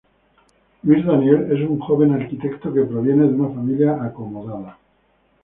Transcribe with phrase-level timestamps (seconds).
[0.83, 4.79] Luis Daniel es un joven arquitecto que proviene de una familia acomodada.